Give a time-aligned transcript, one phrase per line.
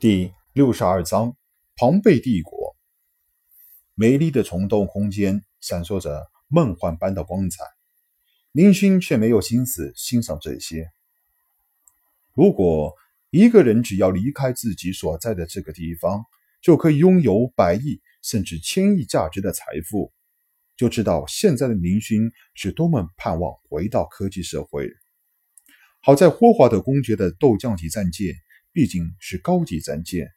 [0.00, 1.36] 第六十二章：
[1.74, 2.76] 庞贝帝国。
[3.96, 7.64] 美丽的虫洞空间闪烁着梦幻般的光彩，
[8.52, 10.88] 林勋却没有心思欣赏这些。
[12.32, 12.94] 如果
[13.30, 16.24] 一个人只要离开自己所在的这个地方，
[16.62, 20.12] 就可以拥有百亿甚至千亿价值的财富，
[20.76, 24.88] 就知道现在的林勋是多么盼望回到科技社会。
[26.00, 28.32] 好在霍华德公爵的斗将级战舰。
[28.78, 30.30] 毕竟是高级战舰，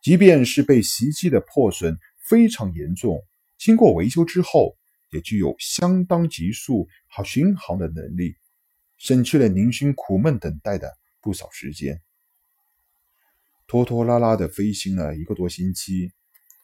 [0.00, 3.24] 即便是被袭击的破损非常严重，
[3.58, 4.76] 经过维修之后，
[5.12, 8.34] 也具有相当急速和巡航的能力，
[8.98, 12.02] 省去了宁勋苦闷等待的不少时间。
[13.68, 16.12] 拖拖拉拉的飞行了一个多星期，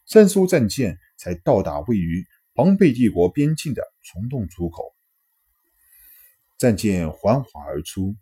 [0.06, 4.92] 三艘战舰才到达位于庞贝帝国边境的虫洞出口。
[6.58, 8.16] 战舰缓缓而出。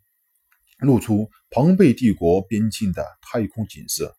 [0.79, 4.17] 露出庞贝帝国边境的太空景色。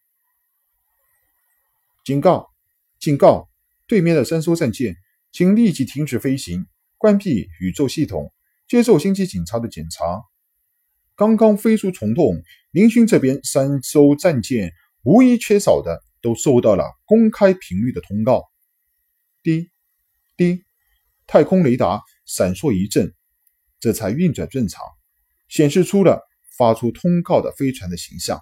[2.04, 2.50] 警告！
[3.00, 3.50] 警告！
[3.88, 4.96] 对面的三艘战舰，
[5.32, 6.66] 请立即停止飞行，
[6.98, 8.32] 关闭宇宙系统，
[8.68, 10.22] 接受星际警察的检查。
[11.16, 12.42] 刚刚飞出虫洞，
[12.72, 14.72] 林勋这边三艘战舰
[15.04, 18.44] 无一缺少的都收到了公开频率的通告。
[19.44, 19.70] 滴
[20.36, 20.64] 滴，
[21.28, 23.14] 太空雷达闪烁一阵，
[23.80, 24.84] 这才运转正常，
[25.48, 26.22] 显示出了。
[26.58, 28.42] 发出通告的飞船的形象，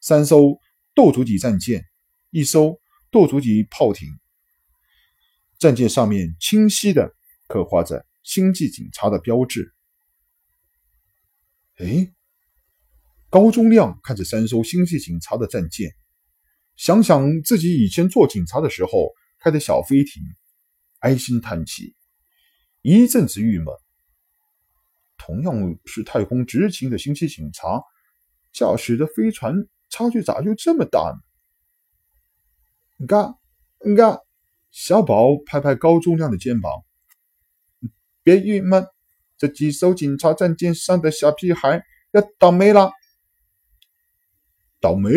[0.00, 0.58] 三艘
[0.94, 1.84] 斗族级战舰，
[2.30, 2.78] 一艘
[3.10, 4.08] 斗族级炮艇。
[5.58, 7.14] 战舰上面清晰的
[7.46, 9.74] 刻画着星际警察的标志。
[11.76, 12.12] 哎，
[13.28, 15.90] 高中亮看着三艘星际警察的战舰，
[16.76, 20.22] 想想自己以前做警察的时候开的小飞艇，
[20.98, 21.94] 唉心叹气，
[22.82, 23.66] 一阵子郁闷。
[25.22, 27.82] 同样是太空执勤的星际警察，
[28.52, 29.54] 驾驶的飞船
[29.90, 31.14] 差距咋就这么大
[32.98, 33.06] 呢？
[33.06, 33.34] 嘎
[33.96, 34.18] 嘎，
[34.70, 36.72] 小宝拍拍高中亮的肩膀，
[38.22, 38.86] 别郁闷，
[39.36, 42.90] 这几艘警察战舰上的小屁孩要倒霉了。
[44.80, 45.10] 倒霉？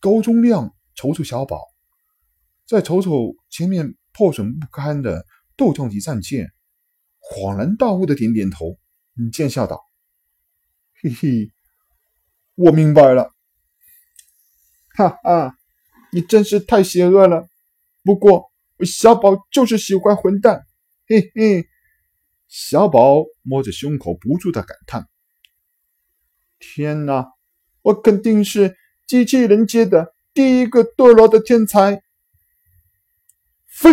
[0.00, 1.60] 高中亮瞅瞅小宝，
[2.66, 5.24] 再瞅瞅前面破损不堪的
[5.56, 6.52] 斗将级战舰。
[7.22, 8.78] 恍然大悟的点点头，
[9.32, 9.80] 见笑道
[11.00, 11.52] ：“嘿嘿，
[12.54, 13.32] 我明白了。
[14.94, 15.56] 哈哈，
[16.10, 17.48] 你真是太邪恶了。
[18.02, 18.50] 不过
[18.84, 20.66] 小宝就是喜欢混蛋。
[21.06, 21.68] 嘿嘿。”
[22.48, 25.08] 小宝摸着胸口，不住的感叹
[26.60, 27.32] ：“天哪，
[27.80, 32.02] 我肯定是机器人界的第一个堕落的天才。”
[33.66, 33.90] 废！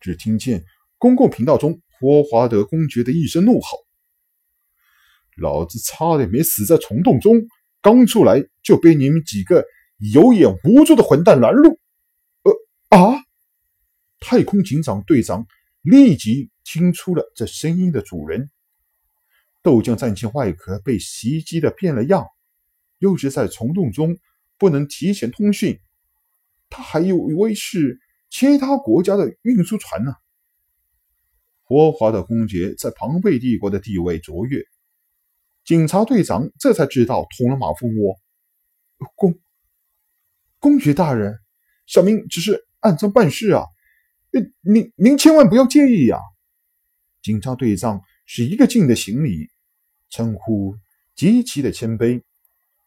[0.00, 0.62] 只听见。
[0.98, 3.86] 公共频道中，霍华德公爵的一声怒吼
[5.40, 7.40] ：“老子差点没死在虫洞中，
[7.80, 9.64] 刚出来就被你们几个
[10.12, 11.78] 有眼无珠的混蛋拦路！”
[12.42, 13.22] 呃啊！
[14.18, 15.46] 太空警长队长
[15.82, 18.50] 立即听出了这声音的主人。
[19.62, 22.26] 豆浆战舰外壳被袭击的变了样，
[22.98, 24.18] 又是在虫洞中，
[24.58, 25.78] 不能提前通讯，
[26.68, 28.00] 他还以为是
[28.30, 30.12] 其他国家的运输船呢。
[31.68, 34.64] 霍华的公爵在庞贝帝国的地位卓越，
[35.66, 38.18] 警察队长这才知道捅了马蜂窝。
[39.14, 39.38] 公
[40.58, 41.38] 公爵大人，
[41.84, 43.66] 小明只是暗中办事啊，
[44.62, 46.18] 您您千万不要介意呀。
[47.20, 49.50] 警察队长是一个劲的行礼，
[50.08, 50.74] 称呼
[51.14, 52.22] 极其的谦卑，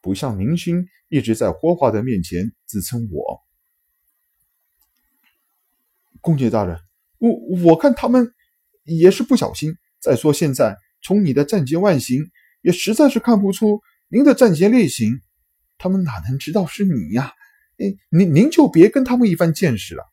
[0.02, 3.44] 不像明星一直在霍华德面前自称我。
[6.20, 6.80] 公爵大人，
[7.20, 7.32] 我
[7.64, 8.34] 我看他们。
[8.84, 9.76] 也是不小心。
[10.00, 12.32] 再说，现在从你的战舰外形，
[12.62, 15.22] 也实在是看不出您的战舰类型。
[15.78, 17.34] 他们哪能知道是你呀？
[17.78, 20.04] 哎，您您就别跟他们一番见识了。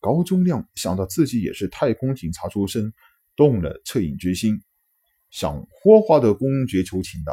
[0.00, 2.92] 高中亮想到自己也是太空警察出身，
[3.34, 4.62] 动了恻隐之心，
[5.30, 7.32] 向霍华德公爵求情道：“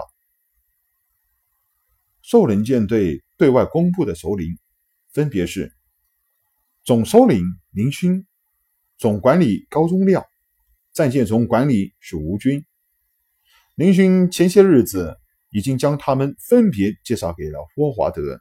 [2.24, 4.58] 兽人舰队对外公布的首领
[5.12, 5.72] 分别是
[6.84, 8.26] 总首领林勋。”
[8.98, 10.26] 总管理高中亮，
[10.94, 12.66] 战舰总管理是吴军。
[13.76, 15.18] 林勋前些日子
[15.50, 18.40] 已经将他们分别介绍给了霍华德，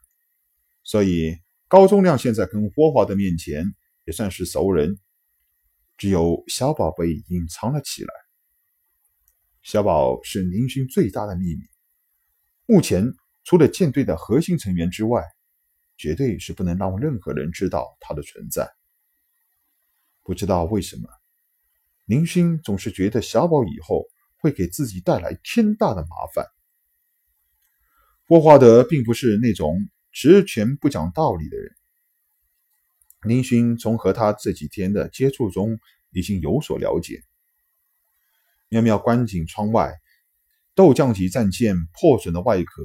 [0.85, 1.37] 所以
[1.67, 3.65] 高中亮现在跟霍华德面前
[4.05, 4.99] 也算是熟人。
[5.97, 8.13] 只有小宝被隐藏了起来。
[9.63, 11.63] 小宝是林勋最大的秘密，
[12.67, 13.13] 目前
[13.45, 15.23] 除了舰队的核心成员之外，
[15.97, 18.69] 绝对是不能让任何人知道他的存在。
[20.25, 21.09] 不知道为什么，
[22.07, 24.07] 林勋总是觉得小宝以后
[24.39, 26.47] 会给自己带来天大的麻烦。
[28.27, 29.79] 霍华德并不是那种
[30.11, 31.77] 直权不讲道理的人。
[33.21, 35.79] 林勋从和他这几天的接触中
[36.11, 37.23] 已经有所了解。
[38.69, 39.95] 妙妙关紧窗外，
[40.75, 42.83] 斗将级战舰破损的外壳。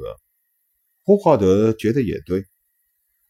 [1.04, 2.46] 霍华德觉得也对，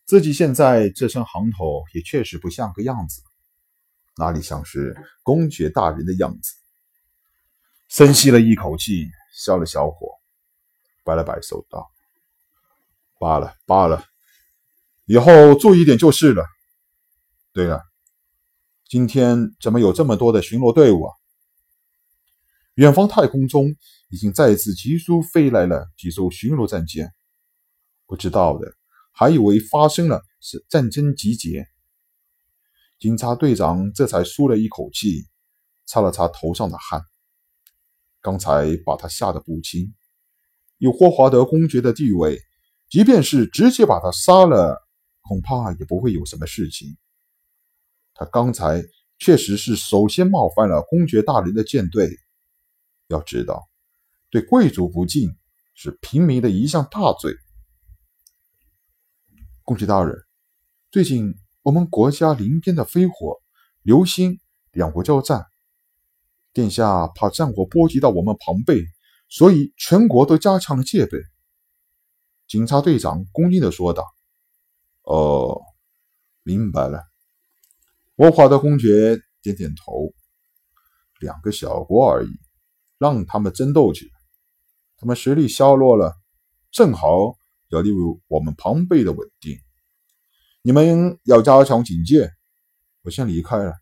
[0.06, 3.21] 自己现在这身行头也确实不像个样子，
[4.19, 6.54] 哪里像是公爵大人的样子？
[7.88, 10.10] 深吸了一口气，消了消火，
[11.04, 11.89] 摆了摆手道
[13.18, 14.06] ：“罢了罢了，
[15.06, 16.45] 以后注意点就是了。
[17.54, 17.81] 对了，
[18.88, 21.16] 今天怎么有这么多的巡逻队伍啊？”
[22.75, 23.75] 远方太空中
[24.10, 27.12] 已经再次急速飞来了几艘巡逻战舰，
[28.06, 28.75] 不知道的
[29.12, 31.68] 还以为发生了是战争集结。
[32.99, 35.29] 警察队长这才舒了一口气，
[35.85, 37.01] 擦了擦头上的汗。
[38.21, 39.95] 刚才把他吓得不轻，
[40.77, 42.37] 以霍华德公爵的地位，
[42.89, 44.85] 即便是直接把他杀了，
[45.21, 46.97] 恐怕也不会有什么事情。
[48.13, 48.83] 他刚才
[49.17, 52.09] 确实是首先冒犯了公爵大人的舰队。
[53.07, 53.69] 要知道，
[54.29, 55.35] 对贵族不敬
[55.73, 57.33] 是平民的一项大罪。
[59.63, 60.15] 公爵大人，
[60.91, 61.33] 最近
[61.69, 63.38] 我们国家邻边的飞火、
[63.83, 64.39] 流星
[64.71, 65.45] 两国交战，
[66.51, 68.81] 殿下怕战火波及到我们庞贝，
[69.30, 71.19] 所以全国都加强了戒备。
[72.48, 74.04] 警察队长恭敬的说道
[75.06, 75.62] ：“哦，
[76.42, 77.04] 明白了。”
[78.18, 80.12] 我华德公爵点点头
[81.21, 82.30] ：“两个小国而已。”
[82.98, 84.12] 让他们争斗去，
[84.98, 86.18] 他们实力削弱了，
[86.71, 87.36] 正好
[87.68, 89.56] 有利于我们庞贝的稳定。
[90.69, 92.31] 你们要加强警戒，
[93.01, 93.74] 我先离开了。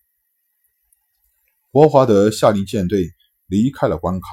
[1.69, 3.13] 霍华德下令舰队
[3.45, 4.27] 离开了关卡。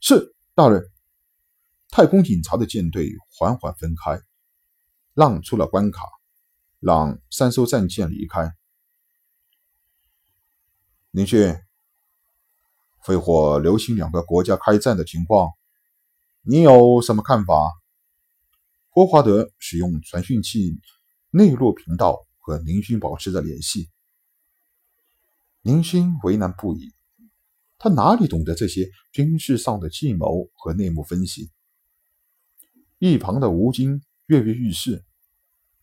[0.00, 0.82] 是，大人。
[1.90, 4.22] 太空警察的舰队缓缓分开，
[5.12, 6.08] 让出了关卡，
[6.80, 8.50] 让三艘战舰离开。
[11.10, 11.54] 林旭。
[13.04, 15.50] 飞火、流星两个国家开战的情况，
[16.40, 17.70] 你有什么看法？
[18.88, 20.80] 霍华德使用传讯器
[21.34, 23.88] 内陆频道和宁勋保持着联系。
[25.62, 26.92] 宁勋为难不已，
[27.78, 31.50] 他哪里懂得这些军事上的计谋和内幕分析？
[32.98, 35.06] 一旁的吴京跃跃欲试，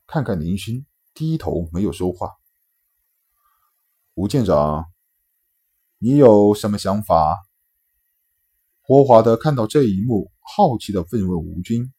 [0.06, 0.86] 看看宁勋，
[1.16, 2.36] 低头没有说话。
[4.14, 4.86] 吴舰长。
[5.98, 7.40] 你有什么想法？
[8.84, 11.92] 霍华德看到这一幕，好奇的问问吴军。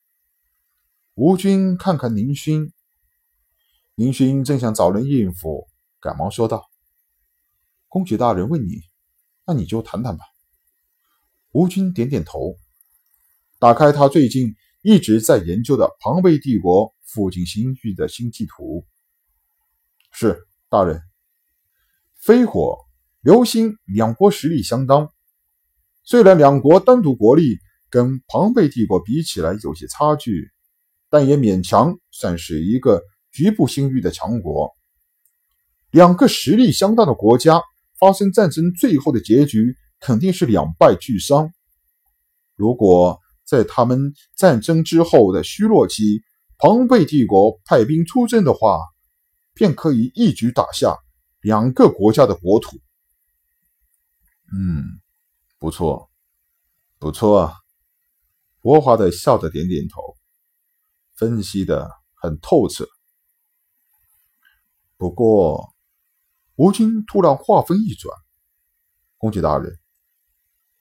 [1.14, 2.72] 吴军看看宁勋，
[4.00, 5.68] 林勋正想找人应付，
[6.00, 6.70] 赶忙说道
[7.86, 8.80] ：“公爵大人问你，
[9.46, 10.24] 那你就谈谈吧。”
[11.52, 12.56] 吴军点点头，
[13.58, 18.86] 打开他最近一直在研究的庞贝帝国附近星域的星际图。
[20.12, 21.02] 是大人，
[22.22, 22.78] 飞火。
[23.20, 25.12] 流星两国实力相当，
[26.04, 27.58] 虽然两国单独国力
[27.90, 30.50] 跟庞贝帝国比起来有些差距，
[31.10, 34.74] 但也勉强算是一个局部星域的强国。
[35.90, 37.62] 两个实力相当的国家
[37.98, 41.52] 发生战争，最后的结局肯定是两败俱伤。
[42.54, 46.22] 如果在他们战争之后的虚弱期，
[46.58, 48.78] 庞贝帝国派兵出征的话，
[49.54, 50.96] 便可以一举打下
[51.40, 52.76] 两个国家的国土。
[54.52, 55.00] 嗯，
[55.58, 56.10] 不错，
[56.98, 57.54] 不错啊！
[58.62, 60.16] 霍华的笑着点点头，
[61.16, 62.86] 分析的很透彻。
[65.00, 65.74] 不过，
[66.56, 68.14] 吴军突然话锋一转
[69.16, 69.78] ：“公爵大人，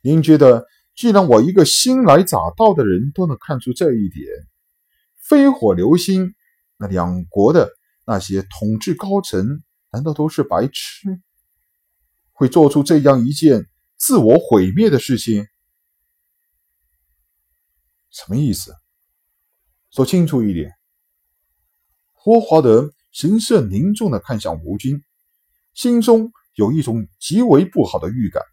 [0.01, 4.27] 您觉得，既然我一个新来乍到的人都能看出这一点，
[5.15, 6.35] 飞火流星
[6.75, 7.69] 那两国的
[8.05, 11.21] 那些统治高层，难道都是白痴？”
[12.33, 15.47] 会做出这样一件自我毁灭的事情？
[18.09, 18.75] 什么意思？
[19.91, 20.73] 说清楚一点。
[22.11, 25.04] 霍华德神色凝重的看向吴军，
[25.74, 28.44] 心中有一种极为不好的预感。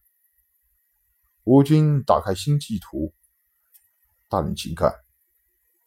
[1.45, 3.13] 吴军打开星际图，
[4.29, 4.95] 大人请看，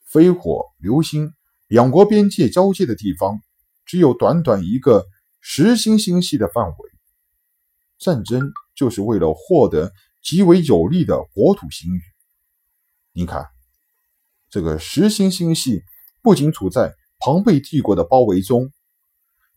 [0.05, 1.33] 飞火流星
[1.67, 3.41] 两国边界交界的地方，
[3.85, 5.05] 只有短短一个
[5.41, 6.91] 实心星系的范围。
[7.97, 12.01] 战争就是为了获得极为有利的国土星域。
[13.11, 13.47] 您看，
[14.49, 15.83] 这个实心星系
[16.21, 18.71] 不仅处在庞贝帝国的包围中，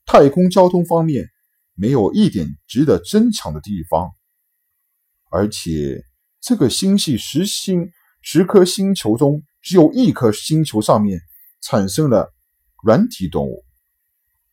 [0.04, 1.30] 太空交通方面
[1.74, 4.10] 没有一点值得争抢的地方，
[5.30, 6.04] 而且
[6.40, 11.20] 这个星系十星十颗星球中只有一颗星球上面
[11.60, 12.34] 产生了
[12.82, 13.64] 软体动物，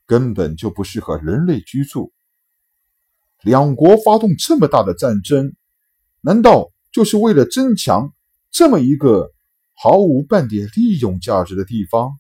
[0.06, 2.14] 根本就不适合人类居住。
[3.42, 5.56] 两国发动这么大的战争，
[6.22, 8.14] 难道就是为了增强
[8.52, 9.34] 这么一个
[9.74, 12.20] 毫无半点利用价值的地方？